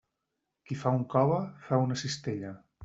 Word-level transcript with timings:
Qui 0.69 0.79
fa 0.85 0.95
un 1.01 1.03
cove, 1.13 1.39
fa 1.69 1.81
una 1.87 2.03
cistella. 2.05 2.59